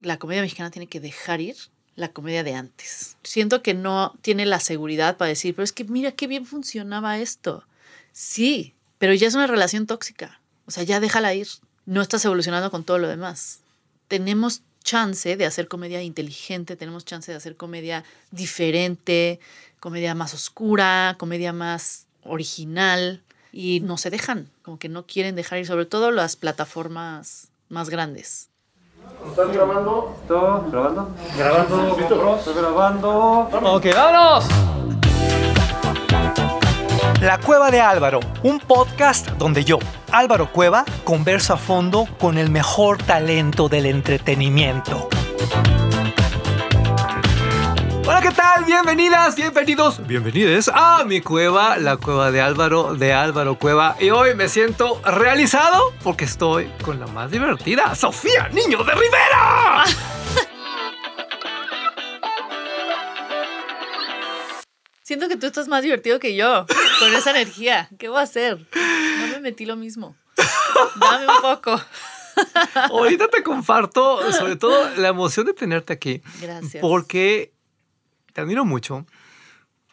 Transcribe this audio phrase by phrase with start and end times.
[0.00, 1.56] la comedia mexicana tiene que dejar ir
[1.96, 3.16] la comedia de antes.
[3.24, 7.18] Siento que no tiene la seguridad para decir, pero es que mira qué bien funcionaba
[7.18, 7.64] esto.
[8.12, 10.40] Sí, pero ya es una relación tóxica.
[10.66, 11.48] O sea, ya déjala ir.
[11.86, 13.60] No estás evolucionando con todo lo demás.
[14.06, 19.40] Tenemos chance de hacer comedia inteligente, tenemos chance de hacer comedia diferente,
[19.80, 23.22] comedia más oscura, comedia más original
[23.52, 27.90] y no se dejan, como que no quieren dejar ir, sobre todo las plataformas más
[27.90, 28.48] grandes.
[29.30, 30.16] ¿Están grabando?
[30.26, 30.64] ¿Todo?
[30.70, 31.08] ¿Grabando?
[31.36, 32.36] Grabando, ¿Listo?
[32.36, 33.48] Estoy grabando.
[33.62, 34.48] Ok, vámonos.
[37.20, 39.78] La Cueva de Álvaro, un podcast donde yo,
[40.12, 45.08] Álvaro Cueva, converso a fondo con el mejor talento del entretenimiento.
[48.08, 48.64] Hola, ¿qué tal?
[48.64, 53.96] Bienvenidas, bienvenidos, bienvenides a mi cueva, la cueva de Álvaro, de Álvaro Cueva.
[54.00, 59.84] Y hoy me siento realizado porque estoy con la más divertida, Sofía Niño de Rivera.
[65.02, 66.64] Siento que tú estás más divertido que yo,
[67.00, 67.90] con esa energía.
[67.98, 68.56] ¿Qué voy a hacer?
[69.20, 70.16] No me metí lo mismo.
[70.96, 71.78] Dame un poco.
[72.74, 76.22] Ahorita te comparto sobre todo la emoción de tenerte aquí.
[76.40, 76.80] Gracias.
[76.80, 77.52] Porque
[78.38, 79.04] te admiro mucho,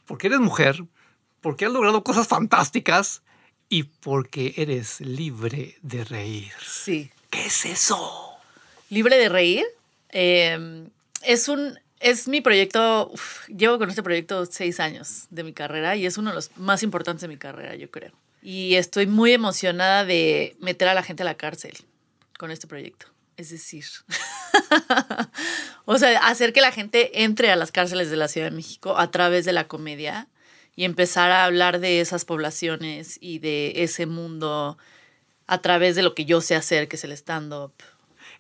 [0.06, 0.84] porque eres mujer,
[1.42, 3.24] porque has logrado cosas fantásticas
[3.70, 6.52] y porque eres libre de reír.
[6.64, 7.10] Sí.
[7.32, 8.38] ¿Qué es eso?
[8.92, 9.66] Libre de reír.
[10.10, 10.88] eh,
[11.23, 11.80] es un.
[12.00, 13.10] Es mi proyecto.
[13.12, 16.56] uf, llevo con este proyecto seis años de mi carrera y es uno de los
[16.56, 18.12] más importantes de mi carrera, yo creo.
[18.44, 21.73] Y estoy muy emocionada de meter a la gente a la cárcel
[22.38, 23.08] con este proyecto.
[23.38, 23.86] Es decir,
[25.85, 28.97] o sea, hacer que la gente entre a las cárceles de la Ciudad de México
[28.97, 30.27] a través de la comedia
[30.75, 34.77] y empezar a hablar de esas poblaciones y de ese mundo
[35.47, 37.73] a través de lo que yo sé hacer, que es el stand-up.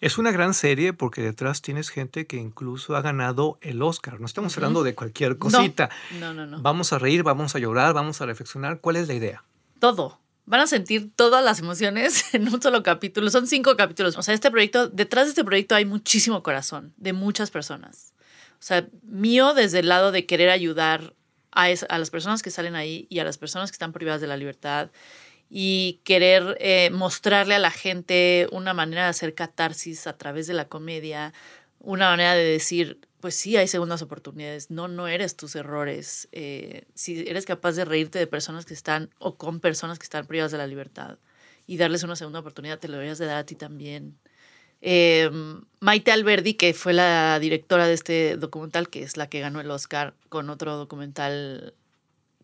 [0.01, 4.19] Es una gran serie porque detrás tienes gente que incluso ha ganado el Oscar.
[4.19, 5.89] No estamos hablando de cualquier cosita.
[6.19, 6.61] No, no, no.
[6.61, 8.81] Vamos a reír, vamos a llorar, vamos a reflexionar.
[8.81, 9.43] ¿Cuál es la idea?
[9.79, 10.19] Todo.
[10.45, 13.29] Van a sentir todas las emociones en un solo capítulo.
[13.29, 14.15] Son cinco capítulos.
[14.17, 18.13] O sea, este proyecto, detrás de este proyecto hay muchísimo corazón de muchas personas.
[18.59, 21.13] O sea, mío desde el lado de querer ayudar
[21.51, 24.21] a, es- a las personas que salen ahí y a las personas que están privadas
[24.21, 24.91] de la libertad
[25.49, 30.53] y querer eh, mostrarle a la gente una manera de hacer catarsis a través de
[30.53, 31.33] la comedia,
[31.79, 36.83] una manera de decir, pues sí, hay segundas oportunidades, no, no eres tus errores, eh,
[36.93, 40.51] si eres capaz de reírte de personas que están o con personas que están privadas
[40.51, 41.17] de la libertad
[41.65, 44.15] y darles una segunda oportunidad, te lo deberías de dar a ti también.
[44.83, 45.31] Eh,
[45.79, 49.71] Maite Alberdi, que fue la directora de este documental, que es la que ganó el
[49.71, 51.73] Oscar con otro documental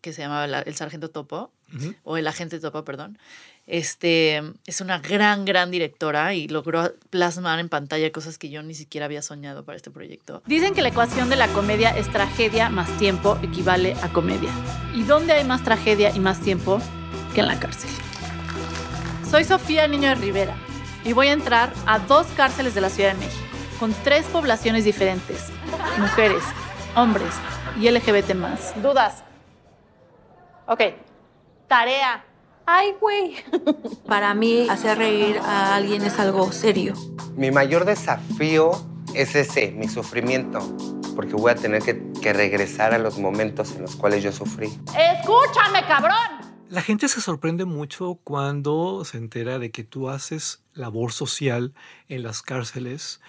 [0.00, 1.94] que se llamaba La- El Sargento Topo, Ujú.
[2.02, 3.18] o El Agente Topo, perdón.
[3.66, 8.74] Este, es una gran, gran directora y logró plasmar en pantalla cosas que yo ni
[8.74, 10.42] siquiera había soñado para este proyecto.
[10.46, 14.50] Dicen que la ecuación de la comedia es tragedia más tiempo equivale a comedia.
[14.94, 16.80] ¿Y dónde hay más tragedia y más tiempo
[17.34, 17.90] que en la cárcel?
[19.30, 20.56] Soy Sofía Niño de Rivera
[21.04, 23.46] y voy a entrar a dos cárceles de la Ciudad de México
[23.78, 25.50] con tres poblaciones diferentes,
[25.98, 26.42] mujeres,
[26.94, 27.32] hombres
[27.80, 28.80] y LGBT más.
[28.82, 29.24] ¿Dudas?
[30.66, 30.80] Ok.
[31.68, 32.24] Tarea.
[32.66, 33.36] Ay, güey.
[34.06, 36.94] Para mí, hacer reír a alguien es algo serio.
[37.36, 38.72] Mi mayor desafío
[39.14, 40.60] es ese, mi sufrimiento,
[41.16, 44.68] porque voy a tener que, que regresar a los momentos en los cuales yo sufrí.
[44.96, 46.42] Escúchame, cabrón.
[46.68, 51.74] La gente se sorprende mucho cuando se entera de que tú haces labor social
[52.08, 53.20] en las cárceles,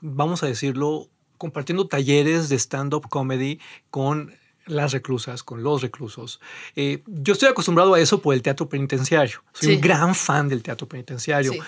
[0.00, 3.60] vamos a decirlo, compartiendo talleres de stand-up comedy
[3.90, 4.34] con
[4.66, 6.40] las reclusas, con los reclusos.
[6.74, 9.42] Eh, yo estoy acostumbrado a eso por el teatro penitenciario.
[9.52, 9.74] Soy Sí.
[9.76, 11.52] un gran fan del teatro penitenciario.
[11.52, 11.60] Sí.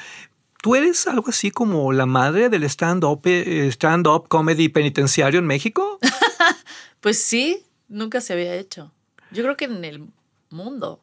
[0.61, 5.99] ¿Tú eres algo así como la madre del stand-up eh, stand-up comedy penitenciario en México?
[7.01, 8.93] Pues sí, nunca se había hecho.
[9.31, 10.09] Yo creo que en el
[10.51, 11.01] mundo.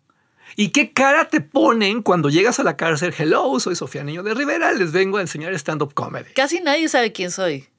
[0.57, 3.13] ¿Y qué cara te ponen cuando llegas a la cárcel?
[3.17, 6.33] Hello, soy Sofía Niño de Rivera, les vengo a enseñar stand-up comedy.
[6.33, 7.69] Casi nadie sabe quién soy,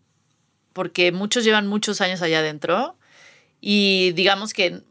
[0.73, 2.97] porque muchos llevan muchos años allá adentro
[3.69, 4.83] y digamos que,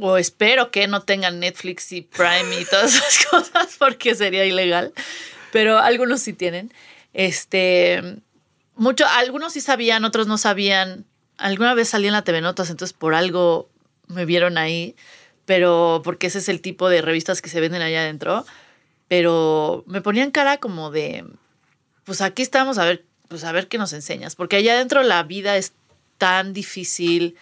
[0.00, 4.92] o espero que no tengan Netflix y Prime y todas esas cosas, porque sería ilegal,
[5.52, 6.74] pero algunos sí tienen.
[7.12, 8.02] Este,
[8.74, 11.04] mucho, algunos sí sabían, otros no sabían.
[11.36, 13.70] Alguna vez salí en la TV Notas, entonces por algo
[14.08, 14.96] me vieron ahí,
[15.44, 18.44] pero porque ese es el tipo de revistas que se venden allá adentro.
[19.06, 21.24] Pero me ponían cara como de,
[22.02, 25.22] pues aquí estamos a ver, pues a ver qué nos enseñas, porque allá adentro la
[25.22, 25.74] vida es
[26.18, 27.36] tan difícil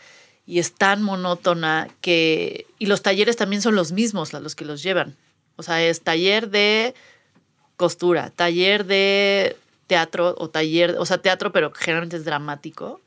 [0.49, 4.83] y es tan monótona que y los talleres también son los mismos los que los
[4.83, 5.15] llevan.
[5.57, 6.95] O sea, es taller de
[7.77, 9.57] costura, taller de
[9.87, 13.03] teatro o taller, o sea, teatro, pero generalmente es dramático.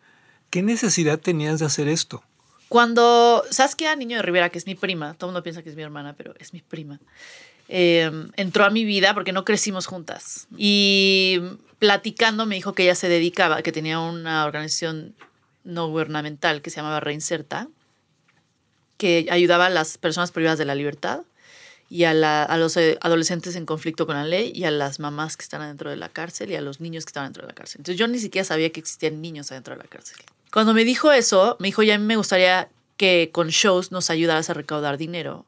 [0.51, 2.21] ¿Qué necesidad tenías de hacer esto?
[2.69, 5.75] Cuando Saskia Niño de Rivera, que es mi prima, todo el mundo piensa que es
[5.75, 6.99] mi hermana, pero es mi prima,
[7.69, 10.47] eh, entró a mi vida porque no crecimos juntas.
[10.57, 11.39] Y
[11.79, 15.15] platicando me dijo que ella se dedicaba, que tenía una organización
[15.63, 17.67] no gubernamental que se llamaba Reinserta,
[18.97, 21.21] que ayudaba a las personas privadas de la libertad
[21.89, 24.99] y a, la- a los eh, adolescentes en conflicto con la ley y a las
[24.99, 27.49] mamás que están adentro de la cárcel y a los niños que están dentro de
[27.49, 27.79] la cárcel.
[27.79, 30.17] Entonces yo ni siquiera sabía que existían niños adentro de la cárcel.
[30.53, 34.09] Cuando me dijo eso, me dijo, ya a mí me gustaría que con shows nos
[34.09, 35.45] ayudaras a recaudar dinero.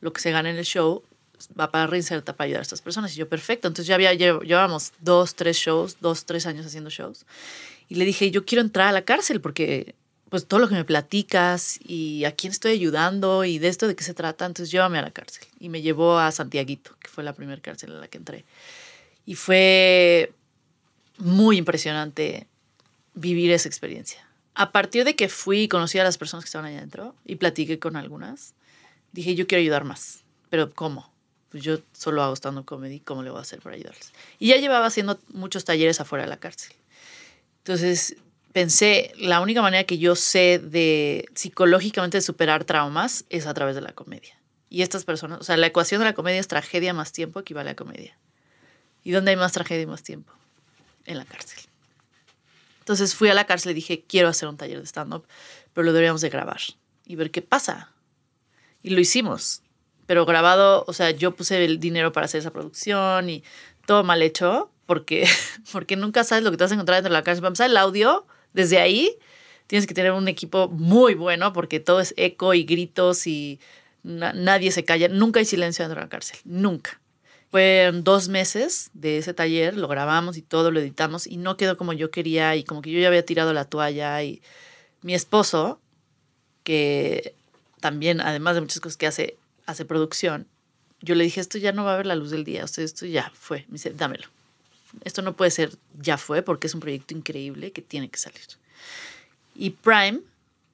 [0.00, 1.02] Lo que se gana en el show
[1.58, 3.12] va para Reinserta para ayudar a estas personas.
[3.14, 3.66] Y yo, perfecto.
[3.68, 7.26] Entonces ya había, llev- llevábamos dos, tres shows, dos, tres años haciendo shows.
[7.92, 9.94] Y le dije, yo quiero entrar a la cárcel porque
[10.30, 13.94] pues todo lo que me platicas y a quién estoy ayudando y de esto de
[13.94, 15.46] qué se trata, entonces llévame a la cárcel.
[15.60, 18.46] Y me llevó a Santiaguito, que fue la primera cárcel en la que entré.
[19.26, 20.32] Y fue
[21.18, 22.46] muy impresionante
[23.12, 24.26] vivir esa experiencia.
[24.54, 27.34] A partir de que fui y conocí a las personas que estaban allá adentro y
[27.36, 28.54] platiqué con algunas,
[29.12, 30.24] dije, yo quiero ayudar más.
[30.48, 31.12] Pero ¿cómo?
[31.50, 34.14] Pues yo solo hago stand-up comedy, ¿cómo le voy a hacer para ayudarles?
[34.38, 36.72] Y ya llevaba haciendo muchos talleres afuera de la cárcel.
[37.64, 38.16] Entonces
[38.52, 43.80] pensé, la única manera que yo sé de psicológicamente superar traumas es a través de
[43.80, 44.36] la comedia.
[44.68, 47.70] Y estas personas, o sea, la ecuación de la comedia es tragedia más tiempo equivale
[47.70, 48.18] a comedia.
[49.04, 50.32] ¿Y dónde hay más tragedia y más tiempo?
[51.04, 51.60] En la cárcel.
[52.80, 55.24] Entonces fui a la cárcel y dije, quiero hacer un taller de stand-up,
[55.72, 56.60] pero lo deberíamos de grabar
[57.06, 57.92] y ver qué pasa.
[58.82, 59.62] Y lo hicimos.
[60.06, 63.44] Pero grabado, o sea, yo puse el dinero para hacer esa producción y
[63.86, 65.26] todo mal hecho, porque,
[65.72, 67.42] porque nunca sabes lo que te vas a encontrar dentro de la cárcel.
[67.42, 69.16] Para empezar, el audio, desde ahí,
[69.66, 73.60] tienes que tener un equipo muy bueno, porque todo es eco y gritos y
[74.02, 75.08] na- nadie se calla.
[75.08, 77.00] Nunca hay silencio dentro de la cárcel, nunca.
[77.50, 81.76] Fueron dos meses de ese taller, lo grabamos y todo, lo editamos y no quedó
[81.76, 84.40] como yo quería y como que yo ya había tirado la toalla y
[85.02, 85.78] mi esposo,
[86.64, 87.34] que
[87.80, 89.36] también, además de muchas cosas que hace,
[89.66, 90.46] hace producción,
[91.00, 93.06] yo le dije, esto ya no va a ver la luz del día, o esto
[93.06, 93.64] ya fue.
[93.68, 94.28] Me dice, dámelo.
[95.04, 98.42] Esto no puede ser ya fue porque es un proyecto increíble que tiene que salir.
[99.54, 100.20] Y Prime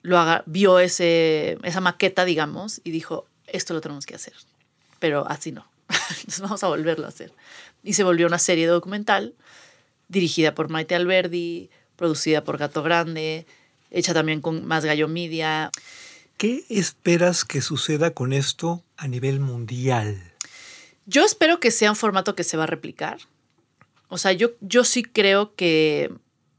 [0.03, 4.35] lo haga, vio ese, esa maqueta, digamos, y dijo, esto lo tenemos que hacer,
[4.99, 5.67] pero así no.
[5.89, 7.33] Entonces vamos a volverlo a hacer.
[7.83, 9.35] Y se volvió una serie documental
[10.09, 13.47] dirigida por Maite Alberdi, producida por Gato Grande,
[13.91, 15.71] hecha también con Más Gallo Media.
[16.37, 20.33] ¿Qué esperas que suceda con esto a nivel mundial?
[21.07, 23.19] Yo espero que sea un formato que se va a replicar.
[24.09, 26.13] O sea, yo, yo sí creo que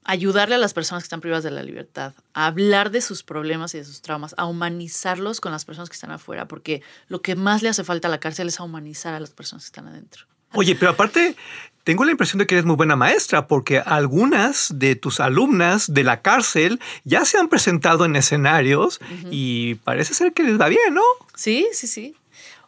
[0.04, 3.76] ayudarle a las personas que están privadas de la libertad, a hablar de sus problemas
[3.76, 7.36] y de sus traumas, a humanizarlos con las personas que están afuera, porque lo que
[7.36, 9.88] más le hace falta a la cárcel es a humanizar a las personas que están
[9.88, 10.26] adentro.
[10.54, 11.36] Oye, pero aparte,
[11.84, 16.04] tengo la impresión de que eres muy buena maestra, porque algunas de tus alumnas de
[16.04, 19.00] la cárcel ya se han presentado en escenarios
[19.30, 21.04] y parece ser que les va bien, ¿no?
[21.36, 22.16] Sí, sí, sí.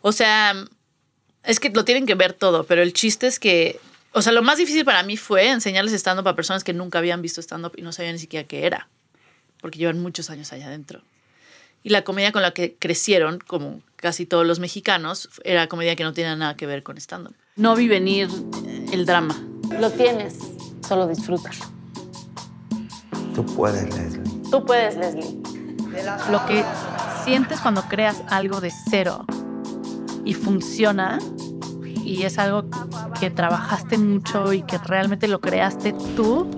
[0.01, 0.53] O sea,
[1.43, 3.79] es que lo tienen que ver todo, pero el chiste es que,
[4.13, 7.21] o sea, lo más difícil para mí fue enseñarles stand-up a personas que nunca habían
[7.21, 8.87] visto stand-up y no sabían ni siquiera qué era,
[9.61, 11.01] porque llevan muchos años allá adentro.
[11.83, 16.03] Y la comedia con la que crecieron, como casi todos los mexicanos, era comedia que
[16.03, 17.35] no tenía nada que ver con stand-up.
[17.55, 18.29] No vi venir
[18.91, 19.35] el drama.
[19.79, 20.37] Lo tienes,
[20.87, 21.65] solo disfrútalo.
[23.33, 24.41] Tú puedes, Leslie.
[24.51, 25.41] Tú puedes, Leslie.
[26.29, 26.63] Lo que
[27.23, 29.25] sientes cuando creas algo de cero
[30.25, 31.19] y funciona
[32.11, 32.65] y es algo
[33.19, 36.49] que trabajaste mucho y que realmente lo creaste tú,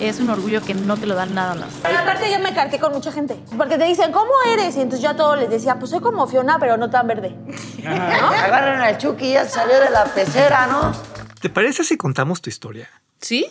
[0.00, 1.68] es un orgullo que no te lo dan nada más.
[1.82, 3.38] Pero aparte yo me carté con mucha gente.
[3.56, 4.76] Porque te dicen, ¿cómo eres?
[4.76, 7.34] Y entonces yo a todos les decía, pues soy como Fiona, pero no tan verde.
[7.84, 10.92] Agarran al Chucky, ya salió de la pecera, ¿no?
[11.40, 12.88] ¿Te parece si contamos tu historia?
[13.20, 13.46] ¿Sí?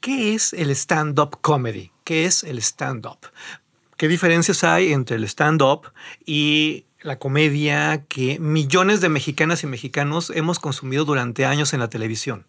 [0.00, 1.90] ¿Qué es el stand-up comedy?
[2.04, 3.18] ¿Qué es el stand-up?
[3.96, 5.90] ¿Qué diferencias hay entre el stand-up
[6.24, 11.88] y la comedia que millones de mexicanas y mexicanos hemos consumido durante años en la
[11.88, 12.44] televisión?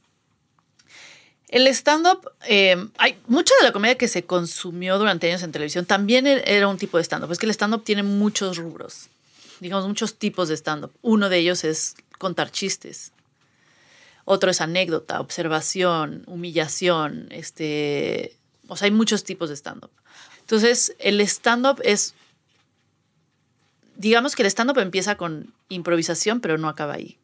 [1.48, 5.86] El stand-up, eh, hay mucha de la comedia que se consumió durante años en televisión
[5.86, 7.32] también e- era un tipo de stand-up.
[7.32, 9.08] Es que el stand-up tiene muchos rubros,
[9.62, 10.92] digamos, muchos tipos de stand-up.
[11.02, 13.14] Uno de ellos es contar chistes.
[14.26, 17.28] Otro es anécdota, observación, humillación.
[17.32, 18.36] Este,
[18.68, 19.92] o sea, hay muchos tipos de stand-up.
[20.42, 22.14] Entonces, el stand-up es.
[23.98, 27.18] Digamos que el stand-up empieza con improvisación, pero no acaba ahí.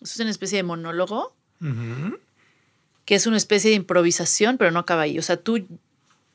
[0.00, 1.34] Es una especie de monólogo
[3.06, 5.18] que es una especie de improvisación, pero no acaba ahí.
[5.18, 5.64] O sea, tú,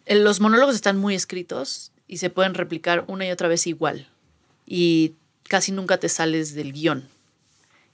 [0.07, 4.07] los monólogos están muy escritos y se pueden replicar una y otra vez igual.
[4.65, 5.13] Y
[5.49, 7.07] casi nunca te sales del guion.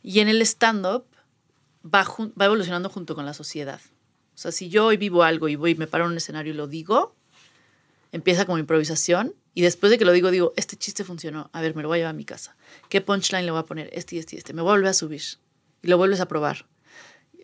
[0.03, 1.05] Y en el stand-up
[1.83, 2.05] va,
[2.39, 3.81] va evolucionando junto con la sociedad.
[4.35, 6.53] O sea, si yo hoy vivo algo y voy y me paro en un escenario
[6.53, 7.15] y lo digo,
[8.11, 11.75] empieza como improvisación y después de que lo digo, digo, este chiste funcionó, a ver,
[11.75, 12.55] me lo voy a llevar a mi casa.
[12.89, 13.89] ¿Qué punchline le voy a poner?
[13.91, 14.53] Este y este y este.
[14.53, 15.23] Me vuelve a subir
[15.81, 16.67] y lo vuelves a probar.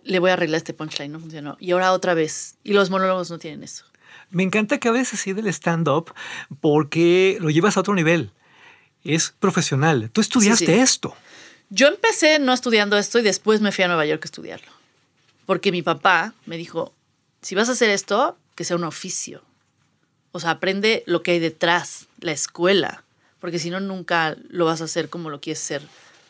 [0.03, 1.57] Le voy a arreglar este punchline, no funcionó.
[1.59, 2.57] Y ahora otra vez.
[2.63, 3.85] Y los monólogos no tienen eso.
[4.29, 6.13] Me encanta que hables así del stand-up
[6.61, 8.29] porque lo llevas a otro nivel.
[9.03, 10.11] Es profesional.
[10.11, 10.77] Tú estudiaste Sí, sí.
[10.79, 11.15] esto.
[11.71, 14.71] Yo empecé no estudiando esto y después me fui a Nueva York a estudiarlo.
[15.47, 16.93] Porque mi papá me dijo,
[17.41, 19.41] si vas a hacer esto, que sea un oficio.
[20.33, 23.03] O sea, aprende lo que hay detrás, la escuela.
[23.39, 25.81] Porque si no, nunca lo vas a hacer como lo quieres ser,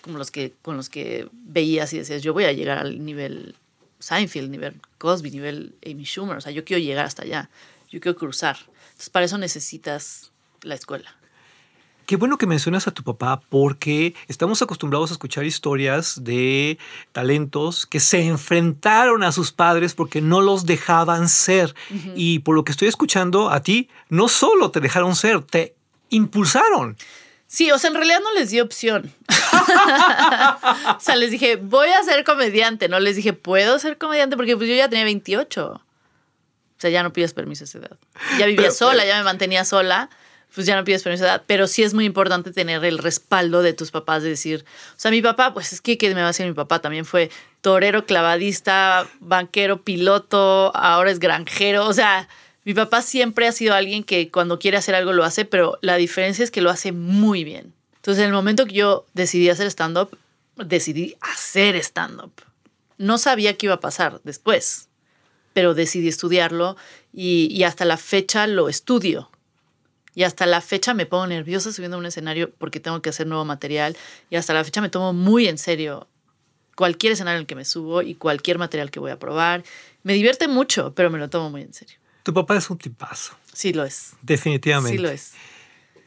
[0.02, 3.56] como los que, con los que veías y decías, yo voy a llegar al nivel
[4.00, 6.38] Seinfeld, nivel Cosby, nivel Amy Schumer.
[6.38, 7.50] O sea, yo quiero llegar hasta allá.
[7.90, 8.58] Yo quiero cruzar.
[8.60, 10.32] Entonces, para eso necesitas
[10.64, 11.16] la escuela.
[12.06, 16.78] Qué bueno que mencionas a tu papá porque estamos acostumbrados a escuchar historias de
[17.12, 21.74] talentos que se enfrentaron a sus padres porque no los dejaban ser.
[22.16, 25.76] Y por lo que estoy escuchando a ti, no solo te dejaron ser, te
[26.10, 26.98] impulsaron.
[27.48, 29.14] Sí, o sea, en realidad no les di opción.
[30.98, 32.90] o sea, les dije, voy a ser comediante.
[32.90, 35.68] No les dije, puedo ser comediante porque pues yo ya tenía 28.
[35.72, 35.82] O
[36.78, 37.98] sea, ya no pides permiso a esa edad.
[38.40, 40.10] Ya vivía Pero- sola, ya me mantenía sola.
[40.54, 41.44] Pues ya no pides permiso esa edad.
[41.48, 45.10] Pero sí es muy importante tener el respaldo de tus papás de decir, o sea,
[45.10, 46.80] mi papá, pues es que, ¿qué me va a decir mi papá?
[46.80, 47.32] También fue
[47.62, 51.88] torero, clavadista, banquero, piloto, ahora es granjero.
[51.88, 52.28] O sea,
[52.66, 55.96] mi papá siempre ha sido alguien que cuando quiere hacer algo lo hace, pero la
[55.96, 57.74] diferencia es que lo hace muy bien.
[57.96, 60.18] Entonces, en el momento que yo decidí hacer stand-up,
[60.58, 62.32] decidí hacer stand-up.
[62.98, 64.88] No sabía qué iba a pasar después,
[65.54, 66.78] pero decidí estudiarlo
[67.12, 69.30] y hasta la fecha lo estudio.
[70.16, 73.26] Y hasta la fecha me pongo nerviosa subiendo a un escenario porque tengo que hacer
[73.28, 73.98] nuevo material.
[74.30, 76.08] Y hasta la fecha me tomo muy en serio
[76.76, 79.64] cualquier escenario en el que me subo y cualquier material que voy a probar.
[80.04, 81.98] Me divierte mucho, pero me lo tomo muy en serio.
[82.24, 84.14] Tu papá es un tipazo, Sí lo es.
[84.22, 84.98] definitivamente.
[84.98, 85.34] Sí lo es.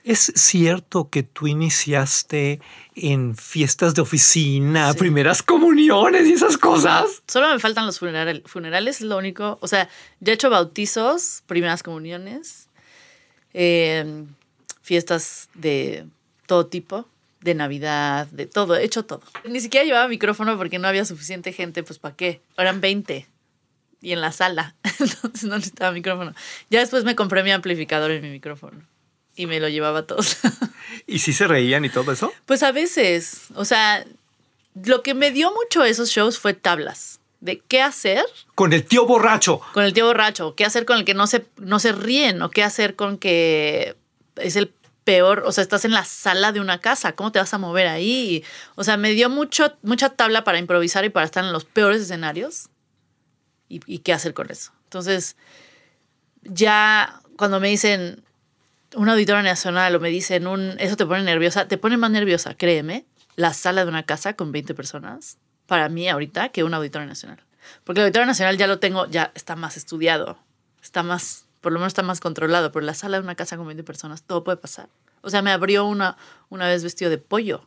[0.05, 2.61] ¿Es cierto que tú iniciaste
[2.95, 4.99] en fiestas de oficina, Sí.
[4.99, 7.23] primeras comuniones y esas cosas?
[7.27, 8.43] Solo me faltan los funerales.
[8.47, 9.59] Funerales es lo único.
[9.61, 9.89] O sea,
[10.21, 12.66] ya he hecho bautizos, primeras comuniones,
[13.59, 14.05] eh,
[14.83, 16.05] fiestas de
[16.47, 17.09] todo tipo,
[17.41, 18.77] de Navidad, de todo.
[18.77, 19.23] He hecho todo.
[19.49, 21.83] Ni siquiera llevaba micrófono porque no había suficiente gente.
[21.83, 22.43] Pues, ¿para qué?
[22.59, 23.27] Eran 20
[24.03, 24.75] y en la sala.
[25.01, 26.35] Entonces no necesitaba micrófono.
[26.69, 28.83] Ya después me compré mi amplificador y mi micrófono.
[29.35, 30.37] Y me lo llevaba a todos.
[31.07, 32.33] ¿Y si se reían y todo eso?
[32.45, 34.05] Pues a veces, o sea,
[34.85, 38.25] lo que me dio mucho esos shows fue tablas de qué hacer
[38.55, 39.61] Con el tío borracho.
[39.73, 42.51] con el tío borracho, qué hacer con el que no se, no se ríen o
[42.51, 43.97] qué hacer con que
[44.37, 44.75] es el
[45.05, 47.87] peor, o sea, estás en la sala de una casa, ¿cómo te vas a mover
[47.87, 48.45] ahí?
[48.75, 52.03] O sea, me dio mucho, mucha tabla para improvisar y para estar en los peores
[52.03, 52.69] escenarios
[53.69, 54.73] y, y qué hacer con eso.
[54.85, 55.37] Entonces,
[56.43, 58.25] ya cuando me dicen
[58.97, 62.55] un auditorio nacional o me dicen un, eso te pone nerviosa, te pone más nerviosa,
[62.55, 63.05] créeme,
[63.37, 67.39] la sala de una casa con 20 personas, para mí ahorita, que un auditorio nacional.
[67.85, 70.39] Porque el auditorio nacional ya lo tengo, ya está más estudiado,
[70.83, 73.67] está más, por lo menos está más controlado, pero la sala de una casa con
[73.67, 74.89] 20 personas, todo puede pasar.
[75.23, 76.17] O sea, me abrió una,
[76.49, 77.67] una vez vestido de pollo,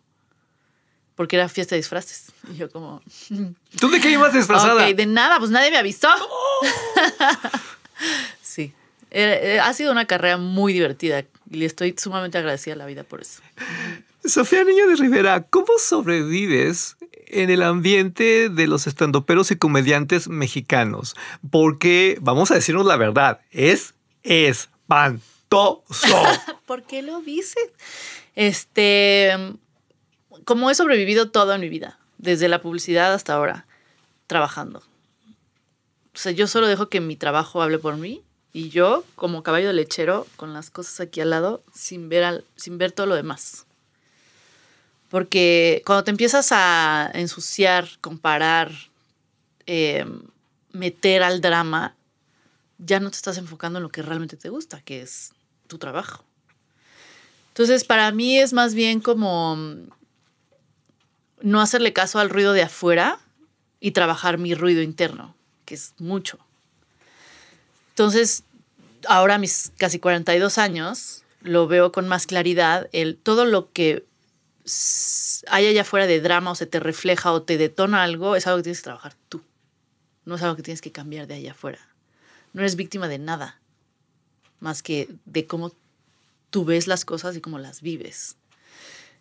[1.16, 2.32] porque era fiesta de disfraces.
[2.50, 3.02] Y yo como,
[3.80, 4.88] ¿Tú de qué ibas disfrazada?
[4.88, 6.10] Ok, de nada, pues nadie me avisó.
[8.42, 8.74] sí.
[9.12, 12.86] Eh, eh, ha sido una carrera muy divertida y le estoy sumamente agradecida a la
[12.86, 13.42] vida por eso.
[14.30, 21.16] Sofía Niño de Rivera, ¿cómo sobrevives en el ambiente de los estandoperos y comediantes mexicanos?
[21.50, 25.82] Porque, vamos a decirnos la verdad, es espantoso.
[26.68, 27.72] ¿Por qué lo dices?
[28.36, 29.32] Este,
[30.46, 33.66] como he sobrevivido todo en mi vida, desde la publicidad hasta ahora,
[34.28, 34.84] trabajando.
[36.14, 38.22] O sea, yo solo dejo que mi trabajo hable por mí
[38.54, 42.92] y yo, como caballo lechero, con las cosas aquí al lado, sin ver, sin ver
[42.92, 43.66] todo lo demás.
[45.10, 48.72] Porque cuando te empiezas a ensuciar, comparar,
[49.66, 50.06] eh,
[50.72, 51.96] meter al drama,
[52.78, 55.34] ya no te estás enfocando en lo que realmente te gusta, que es
[55.68, 56.24] tu trabajo.
[57.50, 59.90] Entonces, para mí es más bien como mm,
[61.42, 63.20] no hacerle caso al ruido de afuera
[63.80, 65.36] y trabajar mi ruido interno,
[65.66, 66.40] que es mucho.
[67.90, 68.44] Entonces,
[69.08, 74.06] ahora mis casi 42 años, lo veo con más claridad, el, todo lo que
[75.48, 78.58] hay allá afuera de drama o se te refleja o te detona algo, es algo
[78.58, 79.42] que tienes que trabajar tú.
[80.26, 81.80] No es algo que tienes que cambiar de allá afuera.
[82.54, 83.60] No eres víctima de nada,
[84.60, 85.72] más que de cómo
[86.50, 88.36] tú ves las cosas y cómo las vives.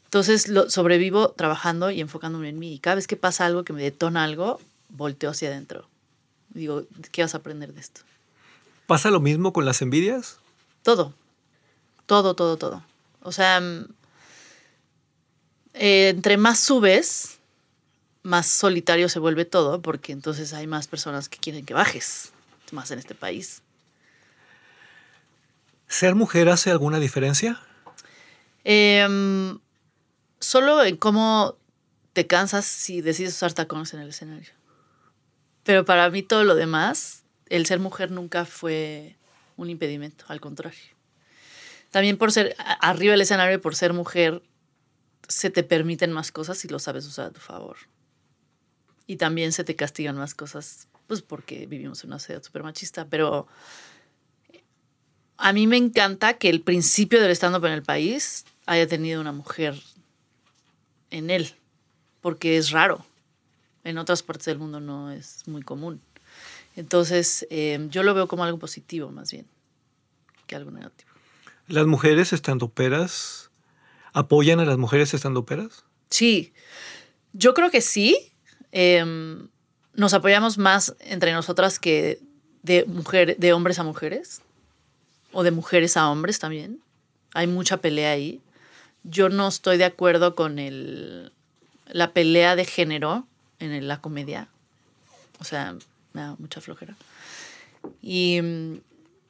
[0.05, 2.75] Entonces lo, sobrevivo trabajando y enfocándome en mí.
[2.75, 5.87] Y cada vez que pasa algo que me detona algo, volteo hacia adentro.
[6.49, 8.01] Digo, ¿qué vas a aprender de esto?
[8.87, 10.39] ¿Pasa lo mismo con las envidias?
[10.83, 11.13] Todo.
[12.07, 12.83] Todo, todo, todo.
[13.21, 13.87] O sea, mm,
[15.79, 17.39] eh, entre más subes,
[18.23, 22.33] más solitario se vuelve todo, porque entonces hay más personas que quieren que bajes,
[22.73, 23.63] más en este país.
[25.87, 27.61] ¿Ser mujer hace alguna diferencia?
[28.65, 29.59] Em,
[30.41, 31.57] solo en cómo
[32.13, 34.51] te cansas si decides usar tacones en el escenario.
[35.63, 39.17] Pero para mí todo lo demás, el ser mujer nunca fue
[39.57, 40.81] un impedimento, al contrario.
[41.91, 44.43] También por ser arriba del escenario, por ser mujer,
[45.29, 47.77] se te permiten más cosas si lo sabes usar a tu favor.
[49.07, 53.07] Y también se te castigan más cosas, pues porque vivimos en una sociedad súper machista.
[53.07, 53.47] Pero
[55.37, 59.33] a mí me encanta que el principio del stand-up en el país haya tenido una
[59.33, 59.81] mujer
[61.11, 61.55] en él,
[62.21, 63.05] porque es raro.
[63.85, 66.01] En otras partes del mundo no es muy común.
[66.77, 69.47] Entonces, eh, yo lo veo como algo positivo más bien
[70.47, 71.11] que algo negativo.
[71.69, 73.48] ¿Las mujeres estandoperas
[74.13, 75.85] apoyan a las mujeres estandoperas?
[76.11, 76.53] Sí,
[77.33, 78.33] yo creo que sí.
[78.73, 79.49] Em,
[79.95, 82.21] nos apoyamos más entre nosotras que
[82.63, 82.85] de,
[83.39, 84.43] de hombres a mujeres
[85.33, 86.81] o de mujeres a hombres también.
[87.35, 88.41] Hay mucha pelea ahí.
[89.05, 91.33] Yo no estoy de acuerdo con el,
[91.87, 93.27] la pelea de género
[93.59, 94.49] en la comedia.
[95.41, 95.75] O sea,
[96.13, 96.97] me da mucha flojera.
[98.03, 98.81] Y mm,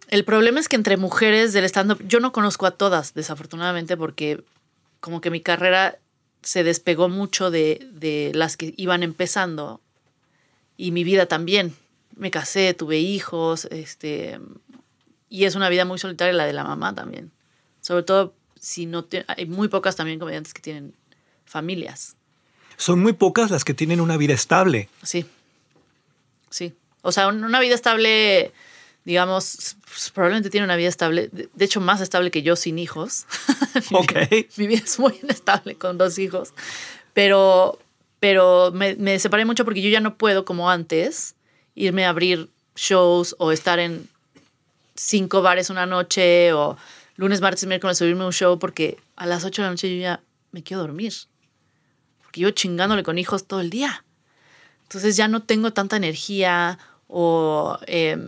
[0.08, 4.42] el problema es que entre mujeres del stand-up, yo no conozco a todas, desafortunadamente, porque
[5.00, 5.99] como que mi carrera
[6.43, 9.81] se despegó mucho de, de las que iban empezando
[10.76, 11.75] y mi vida también.
[12.17, 14.40] Me casé, tuve hijos, este,
[15.28, 17.31] y es una vida muy solitaria la de la mamá también.
[17.81, 20.95] Sobre todo si no te- hay muy pocas también comediantes que tienen
[21.45, 22.17] familias.
[22.76, 24.88] Son muy pocas las que tienen una vida estable.
[25.02, 25.26] Sí.
[26.50, 26.75] Sí.
[27.02, 28.52] O sea, un- una vida estable,
[29.09, 33.25] digamos, pues, probablemente tiene una vida estable, de hecho más estable que yo sin hijos.
[33.91, 34.12] Mi Ok.
[34.12, 36.53] vida- Mi vida es muy inestable con dos hijos.
[37.14, 37.79] Pero,
[38.21, 41.37] pero me, me separé mucho porque yo ya no puedo, como antes,
[41.75, 44.07] irme a abrir shows o estar en
[44.94, 46.77] cinco bares una noche o
[47.16, 50.03] lunes, martes y miércoles subirme un show porque a las 8 de la noche yo
[50.03, 50.21] ya
[50.53, 51.14] me quiero dormir.
[52.23, 54.05] Porque yo chingándole con hijos todo el día.
[54.83, 58.18] Entonces ya no tengo tanta energía o eh,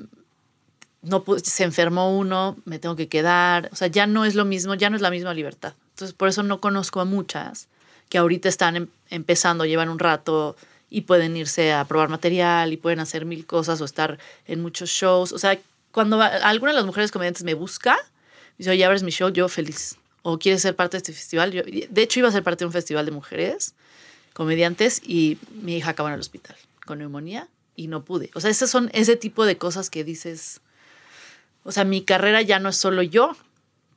[1.03, 3.71] no se enfermó uno, me tengo que quedar.
[3.73, 5.75] O sea, ya no es lo mismo, ya no es la misma libertad.
[5.91, 7.69] Entonces por eso no conozco a muchas
[8.09, 10.57] que ahorita están em- empezando, llevan un rato
[10.91, 14.91] y pueden irse a probar material y pueden hacer mil cosas o estar en muchos
[14.91, 15.33] shows.
[15.33, 15.59] O sea,
[15.93, 17.97] cuando alguna de las mujeres comediantes me busca,
[18.59, 19.97] dice, oye, abres mi show, yo feliz.
[20.23, 21.53] O quieres ser parte de este festival.
[21.53, 23.75] Yo, de hecho, iba a ser parte de un festival de mujeres
[24.33, 28.31] comediantes y mi hija acabó en el hospital con neumonía y no pude.
[28.35, 30.61] O sea, esas son ese tipo de cosas que dices,
[31.64, 33.37] o sea, mi carrera ya no es solo yo,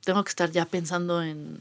[0.04, 1.58] tengo que estar ya pensando en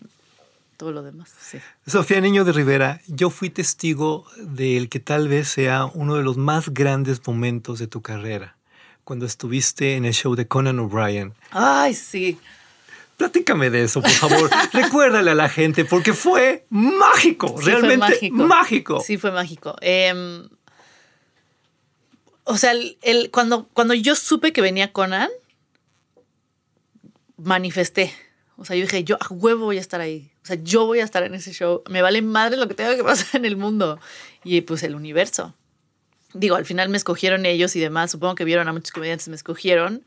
[0.77, 1.29] todo lo demás.
[1.39, 1.59] Sí.
[1.87, 6.35] Sofía Niño de Rivera, yo fui testigo del que tal vez sea uno de los
[6.37, 8.55] más grandes momentos de tu carrera,
[9.03, 11.33] cuando estuviste en el show de Conan O'Brien.
[11.51, 12.37] Ay, sí.
[13.15, 14.49] Platícame de eso, por favor.
[14.73, 18.99] Recuérdale a la gente, porque fue mágico, Sí, fue realmente mágico.
[19.05, 19.75] Sí, fue mágico.
[19.81, 20.49] Em,
[22.43, 25.29] o sea, el, el- cuando, cuando yo supe que venía Conan,
[27.37, 28.13] manifesté.
[28.57, 30.31] O sea, yo dije, yo a huevo voy a estar ahí.
[30.43, 31.83] O sea, yo voy a estar en ese show.
[31.89, 33.99] Me vale madre lo que tenga que pasar en el mundo.
[34.43, 35.55] Y pues el universo.
[36.33, 38.11] Digo, al final me escogieron ellos y demás.
[38.11, 40.03] Supongo que vieron a muchos comediantes, me escogieron.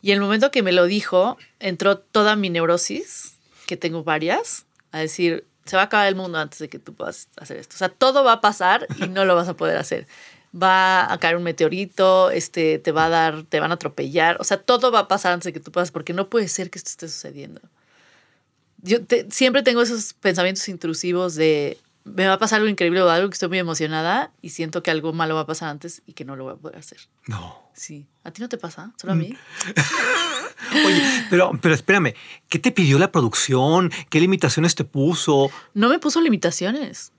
[0.00, 3.34] Y el momento que me lo dijo, entró toda mi neurosis,
[3.66, 6.94] que tengo varias, a decir, se va a acabar el mundo antes de que tú
[6.94, 7.76] puedas hacer esto.
[7.76, 10.08] O sea, todo va a pasar y no lo vas a poder hacer.
[10.54, 14.36] Va a caer un meteorito, este, te va a dar, te van a atropellar.
[14.40, 16.68] O sea, todo va a pasar antes de que tú puedas, porque no puede ser
[16.70, 17.60] que esto esté sucediendo.
[18.82, 23.08] Yo te- siempre tengo esos pensamientos intrusivos de me va a pasar algo increíble o
[23.08, 26.14] algo que estoy muy emocionada y siento que algo malo va a pasar antes y
[26.14, 26.98] que no lo voy a poder hacer.
[27.28, 27.56] No.
[27.74, 28.06] Sí.
[28.24, 28.92] ¿A ti no te pasa?
[29.00, 29.36] ¿Solo a mí?
[30.84, 32.14] Oye, pero, pero espérame,
[32.48, 33.90] ¿qué te pidió la producción?
[34.10, 35.50] ¿Qué limitaciones te puso?
[35.74, 37.12] No me puso limitaciones.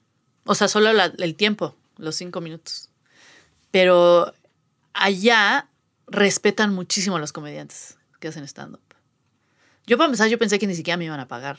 [0.46, 2.90] O sea, solo la- el tiempo, los cinco minutos.
[3.74, 4.32] Pero
[4.94, 5.68] allá
[6.06, 8.84] respetan muchísimo a los comediantes que hacen stand-up.
[9.88, 11.58] Yo, para empezar, yo pensé que ni siquiera me iban a pagar.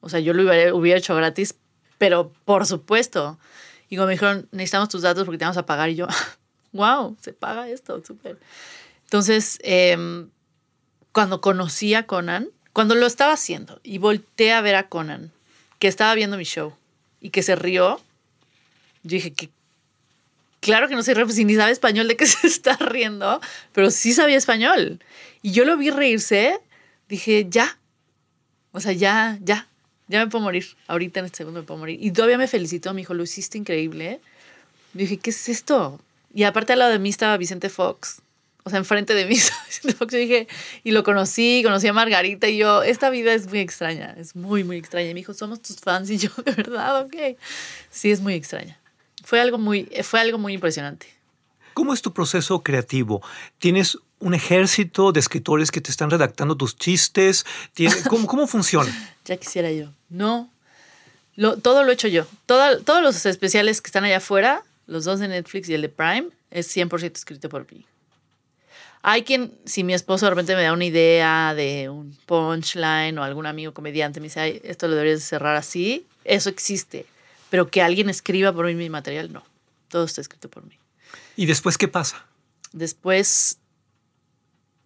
[0.00, 0.42] O sea, yo lo
[0.76, 1.54] hubiera, hecho gratis,
[1.98, 3.38] pero por supuesto.
[3.88, 5.90] Y como me dijeron, necesitamos tus datos porque te vamos a pagar.
[5.90, 6.08] Y yo,
[6.72, 8.40] wow, se paga esto, súper.
[9.04, 10.30] Entonces, em,
[11.12, 15.30] cuando conocí a Conan, cuando lo estaba haciendo y volteé a ver a Conan,
[15.78, 16.74] que estaba viendo mi show
[17.20, 18.00] y que se rió,
[19.04, 19.48] yo dije, ¿qué,
[20.70, 23.40] claro que no soy si ni sabe español de qué se está riendo,
[23.72, 25.00] pero sí sabía español.
[25.42, 26.58] Y yo lo vi reírse,
[27.08, 27.76] dije, ya.
[28.72, 29.66] O sea, ya, ya,
[30.06, 30.64] ya me puedo morir.
[30.86, 31.98] Ahorita en este segundo me puedo morir.
[32.00, 34.20] Y todavía me felicitó, me dijo, lo hiciste increíble.
[34.92, 36.00] Dije, ¿qué es esto?
[36.32, 38.22] Y aparte al lado de mí estaba Vicente Fox.
[38.62, 40.12] O sea, enfrente de mí estaba Vicente Fox.
[40.12, 40.46] Yo dije,
[40.84, 44.62] y lo conocí, conocí a Margarita y yo, esta vida es muy extraña, es muy,
[44.62, 45.10] muy extraña.
[45.10, 47.36] Y me dijo, somos tus fans y yo, de verdad, ok.
[47.90, 48.79] Sí, es muy extraña.
[49.24, 51.06] Fue algo muy, fue algo muy impresionante.
[51.74, 53.22] ¿Cómo es tu proceso creativo?
[53.58, 57.46] ¿Tienes un ejército de escritores que te están redactando tus chistes?
[57.74, 58.90] ¿Tiene- ¿Cómo, cómo funciona?
[59.24, 59.86] Ya quisiera yo.
[60.08, 60.50] No.
[61.36, 62.26] Lo, todo lo he hecho yo.
[62.46, 65.88] Toda- todos los especiales que están allá afuera, los dos de Netflix y el de
[65.88, 67.86] Prime, es 100% escrito por mí.
[69.02, 73.22] Hay quien, si mi esposo de repente me da una idea de un punchline o
[73.22, 77.06] algún amigo comediante me dice, Ay, esto lo deberías de cerrar así, eso existe.
[77.50, 79.44] Pero que alguien escriba por mí mi material, no.
[79.88, 80.78] Todo está escrito por mí.
[81.36, 82.24] ¿Y después qué pasa?
[82.72, 83.58] Después,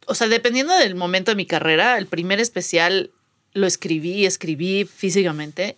[0.07, 3.11] o sea, dependiendo del momento de mi carrera, el primer especial
[3.53, 5.77] lo escribí, escribí físicamente.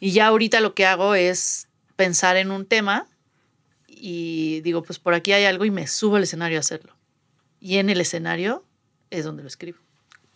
[0.00, 3.06] Y ya ahorita lo que hago es pensar en un tema
[3.88, 6.94] y digo, pues por aquí hay algo y me subo al escenario a hacerlo.
[7.60, 8.64] Y en el escenario
[9.10, 9.78] es donde lo escribo,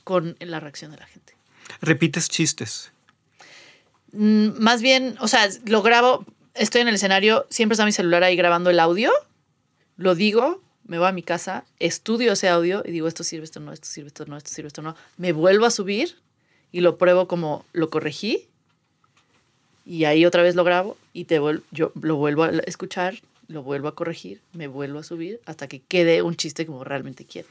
[0.04, 1.34] con la reacción de la gente.
[1.80, 2.92] ¿Repites chistes?
[4.12, 8.22] Mm, Más bien, o sea, lo grabo, estoy en el escenario, siempre está mi celular
[8.24, 9.10] ahí grabando el audio,
[9.96, 13.60] lo digo, me voy a mi casa, estudio ese audio y digo, esto sirve, esto
[13.60, 14.96] no, esto sirve, esto no, esto sirve, esto no.
[15.18, 16.16] Me vuelvo a subir
[16.72, 18.48] y lo pruebo como lo corregí
[19.84, 21.40] y ahí otra vez lo grabo y te
[21.70, 23.14] yo lo vuelvo a escuchar,
[23.48, 27.24] lo vuelvo a corregir, me vuelvo a subir hasta que quede un chiste como realmente
[27.24, 27.48] quiero.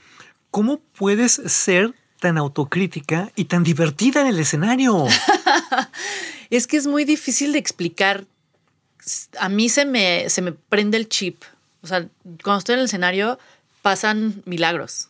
[0.51, 5.05] ¿Cómo puedes ser tan autocrítica y tan divertida en el escenario?
[6.49, 8.25] Es que es muy difícil de explicar.
[9.39, 11.43] A mí se me, se me prende el chip.
[11.81, 12.07] O sea,
[12.43, 13.39] cuando estoy en el escenario
[13.81, 15.09] pasan milagros.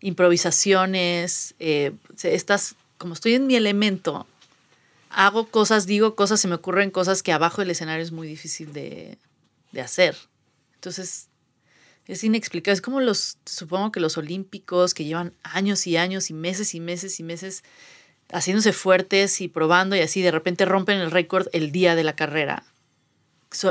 [0.00, 4.26] Improvisaciones, eh, estas, como estoy en mi elemento,
[5.10, 8.72] hago cosas, digo cosas, se me ocurren cosas que abajo del escenario es muy difícil
[8.72, 9.18] de,
[9.72, 10.16] de hacer.
[10.74, 11.28] Entonces,
[12.06, 12.74] es inexplicable.
[12.74, 16.80] Es como los, supongo que los olímpicos que llevan años y años y meses y
[16.80, 17.64] meses y meses
[18.32, 22.16] haciéndose fuertes y probando y así, de repente rompen el récord el día de la
[22.16, 22.64] carrera.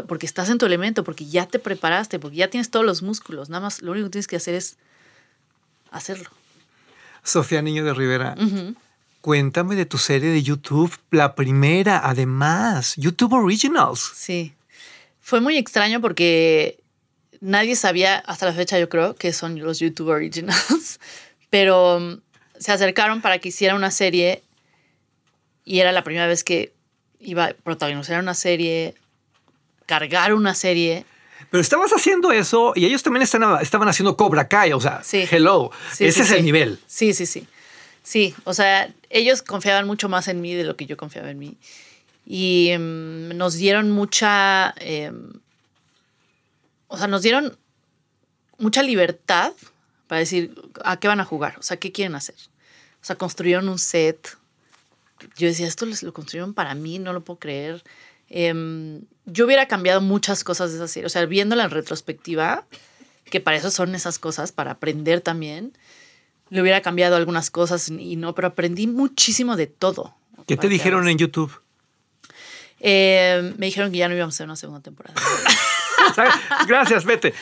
[0.07, 3.49] Porque estás en tu elemento, porque ya te preparaste, porque ya tienes todos los músculos.
[3.49, 4.77] Nada más lo único que tienes que hacer es
[5.91, 6.29] hacerlo.
[7.23, 8.35] Sofía Niño de Rivera,
[9.21, 14.11] cuéntame de tu serie de YouTube, la primera, además, YouTube Originals.
[14.15, 14.53] Sí.
[15.21, 16.83] Fue muy extraño porque
[17.39, 20.99] nadie sabía hasta la fecha, yo creo, que son los YouTube Originals.
[21.49, 22.19] Pero um,
[22.59, 24.43] se acercaron para que hiciera una serie
[25.65, 26.73] y era la primera vez que
[27.19, 28.95] iba a protagonizar una serie,
[29.85, 31.05] cargar una serie.
[31.49, 35.25] Pero estabas haciendo eso y ellos también están- estaban haciendo Cobra Kai, o sea, Sí.
[35.29, 36.79] hello, Sí, ese sí, es el nivel.
[36.87, 37.47] Sí, sí, sí.
[38.01, 41.39] Sí, o sea, ellos confiaban mucho más en mí de lo que yo confiaba en
[41.39, 41.57] mí.
[42.25, 45.31] Y em, nos dieron mucha, em,
[46.87, 47.57] o sea, nos dieron
[48.57, 49.53] mucha libertad
[50.13, 50.53] para decir
[50.85, 52.35] a qué van a jugar, o sea, qué quieren hacer.
[53.01, 54.37] O sea, construyeron un set.
[55.37, 57.83] Yo decía, esto lo construyeron para mí, no lo puedo creer.
[58.29, 62.63] Em, yo hubiera cambiado muchas cosas de esa serie, o sea, viéndola en retrospectiva,
[63.31, 65.73] que para eso son esas cosas, para aprender también
[66.51, 70.15] le hubiera cambiado algunas cosas y no, pero aprendí muchísimo de todo.
[70.45, 71.59] ¿Qué te dijeron en YouTube?
[72.79, 75.19] Eh, me dijeron que ya no íbamos a hacer una segunda temporada.
[76.67, 77.33] Gracias, vete.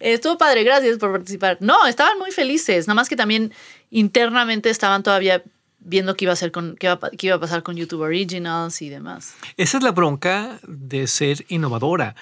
[0.00, 1.58] Estuvo padre, gracias por participar.
[1.60, 3.52] No, estaban muy felices, nada más que también
[3.90, 5.42] internamente estaban todavía
[5.86, 8.88] viendo qué iba a hacer con iba, qué iba a pasar con YouTube Originals y
[8.88, 9.34] demás.
[9.56, 12.16] Esa es la bronca de ser innovadora,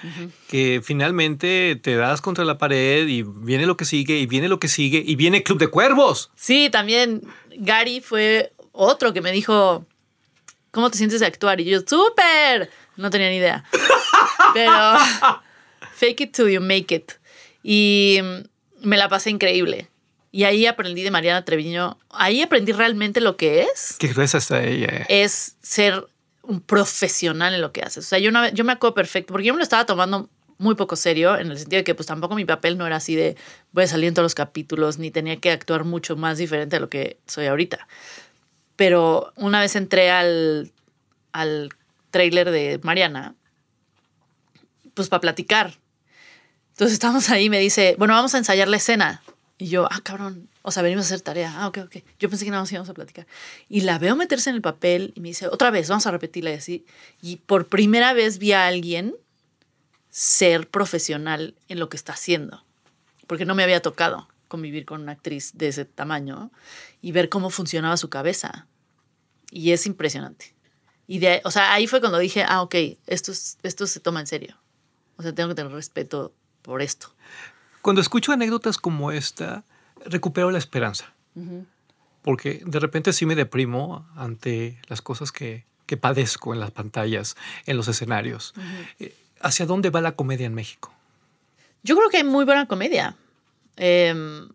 [0.47, 4.59] que finalmente te das contra la pared y viene lo que sigue y viene lo
[4.59, 6.31] que sigue y viene Club de Cuervos.
[6.35, 7.23] Sí, también
[7.57, 9.85] Gary fue otro que me dijo,
[10.71, 11.59] ¿cómo te sientes de actuar?
[11.59, 12.69] Y yo, súper.
[12.97, 13.65] No tenía ni idea.
[14.53, 14.97] Pero
[15.95, 17.13] fake it till you make it.
[17.67, 18.19] Y
[18.81, 19.89] me la pasé increíble.
[20.31, 24.63] Y ahí aprendí de Mariana Treviño, ahí aprendí realmente lo que es, Qué gruesa está
[24.63, 25.05] ella.
[25.09, 26.05] es ser
[26.43, 28.05] un profesional en lo que haces.
[28.05, 30.29] O sea, yo, una vez- yo me acuerdo perfecto, porque yo me lo estaba tomando
[30.59, 33.15] muy poco serio, en el sentido de que pues tampoco mi papel no era así
[33.15, 33.35] de
[33.71, 36.79] voy a salir en todos los capítulos, ni tenía que actuar mucho más diferente de
[36.81, 37.87] lo que soy ahorita.
[38.75, 40.71] Pero una vez entré al,
[41.31, 41.69] al
[42.11, 43.33] trailer de Mariana,
[44.93, 45.73] pues para platicar.
[46.75, 49.23] Entonces estábamos ahí y me dice, bueno, vamos a ensayar la escena.
[49.57, 51.53] Y yo, ah, cabrón, o sea, venimos a hacer tarea.
[51.55, 51.95] Ah, ok, ok.
[52.19, 53.25] Yo pensé que nada más íbamos a platicar.
[53.69, 56.51] Y la veo meterse en el papel y me dice, otra vez, vamos a repetirla
[56.51, 56.85] y así.
[57.21, 59.15] Y por primera vez vi a alguien
[60.09, 62.63] ser profesional en lo que está haciendo,
[63.27, 66.51] porque no me había tocado convivir con una actriz de ese tamaño
[67.01, 68.67] y ver cómo funcionaba su cabeza.
[69.49, 70.53] Y es impresionante.
[71.07, 72.75] Y de, o sea, ahí fue cuando dije, ah, ok,
[73.07, 74.57] esto, es- esto se toma en serio.
[75.17, 76.33] O sea, tengo que tener respeto
[76.65, 77.13] por esto.
[77.81, 79.63] Cuando escucho anécdotas como esta,
[80.05, 81.13] recupero la esperanza.
[82.21, 87.35] Porque de repente sí me deprimo ante las cosas que, que padezco en las pantallas,
[87.65, 88.53] en los escenarios.
[88.99, 90.93] Eh, ¿Hacia dónde va la comedia en México?
[91.83, 93.15] Yo creo que hay muy buena comedia.
[93.75, 94.49] Em,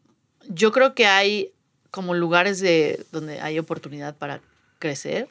[0.49, 1.53] yo creo que hay
[1.91, 4.41] como lugares de donde hay oportunidad para
[4.79, 5.29] crecer.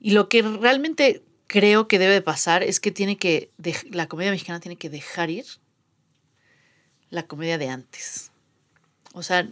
[0.00, 3.50] Y lo que realmente creo que debe de pasar es que tiene que
[3.90, 5.46] la comedia mexicana tiene que dejar ir
[7.10, 8.30] la comedia de antes.
[9.14, 9.48] O sea,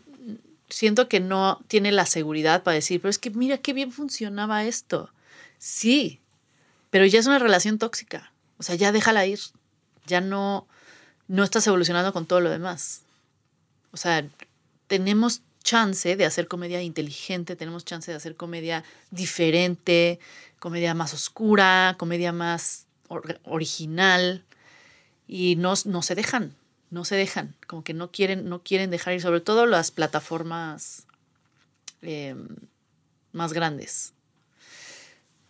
[0.69, 4.65] siento que no tiene la seguridad para decir, pero es que mira qué bien funcionaba
[4.65, 5.11] esto.
[5.59, 6.21] Sí,
[6.91, 8.31] pero ya es una relación tóxica.
[8.59, 9.41] O sea, ya déjala ir.
[10.07, 10.69] Ya no,
[11.29, 13.03] no estás evolucionando con todo lo demás.
[13.91, 14.29] O sea,
[14.87, 20.21] tenemos chance de hacer comedia inteligente, tenemos chance de hacer comedia diferente,
[20.61, 24.45] comedia más oscura, comedia más or- original
[25.27, 26.55] y no, se dejan,
[26.91, 31.09] no se dejan, como que no quieren, no quieren dejar ir, sobre todo las plataformas
[32.01, 32.37] eh,
[33.33, 34.15] más grandes.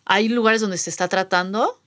[0.03, 1.79] Hay lugares donde se está tratando,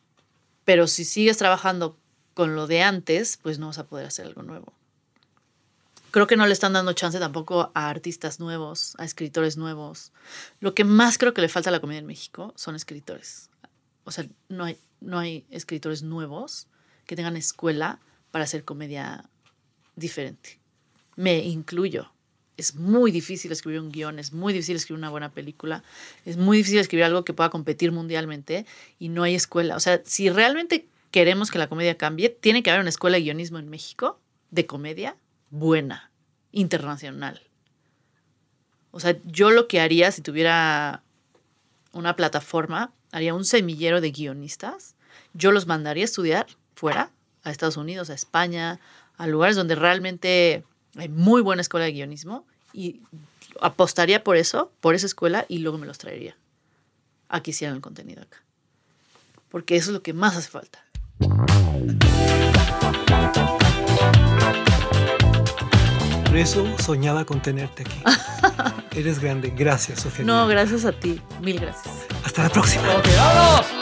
[0.64, 1.98] pero si sigues trabajando
[2.34, 4.72] con lo de antes, pues no vas a poder hacer algo nuevo.
[6.10, 10.12] Creo que no le están dando chance tampoco a artistas nuevos, a escritores nuevos.
[10.58, 13.50] Lo que más creo que le falta a la comedia en México son escritores.
[14.04, 16.66] O sea, no hay, no hay escritores nuevos
[17.06, 18.00] que tengan escuela
[18.32, 19.28] para hacer comedia
[19.94, 20.58] diferente.
[21.14, 22.10] Me incluyo.
[22.56, 25.82] Es muy difícil escribir un guion, es muy difícil escribir una buena película,
[26.26, 28.66] es muy difícil escribir algo que pueda competir mundialmente
[28.98, 29.76] y no hay escuela.
[29.76, 33.22] O sea, si realmente queremos que la comedia cambie, tiene que haber una escuela de
[33.22, 34.18] guionismo en México
[34.50, 35.16] de comedia
[35.50, 36.10] buena,
[36.52, 37.42] internacional.
[38.90, 41.02] O sea, yo lo que haría si tuviera
[41.92, 44.94] una plataforma, haría un semillero de guionistas,
[45.34, 47.10] yo los mandaría a estudiar fuera,
[47.44, 48.80] a Estados Unidos, a España,
[49.16, 50.64] a lugares donde realmente
[50.96, 53.00] hay muy buena escuela de guionismo y
[53.60, 56.36] apostaría por eso, por esa escuela y luego me los traería
[57.28, 58.42] a que hicieran el contenido acá.
[59.50, 60.84] Porque eso es lo que más hace falta.
[66.30, 68.04] Por eso soñaba con tenerte aquí.
[68.96, 69.50] Eres grande.
[69.50, 70.24] Gracias, Sofía.
[70.24, 71.20] No, gracias a ti.
[71.40, 71.92] Mil gracias.
[72.24, 72.84] Hasta la próxima.
[72.86, 73.79] Vámonos.